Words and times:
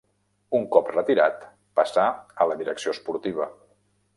Un 0.59 0.63
cop 0.75 0.87
retirat, 0.93 1.45
passà 1.81 2.07
a 2.45 2.49
la 2.53 2.59
direcció 2.63 2.99
esportiva. 2.99 3.49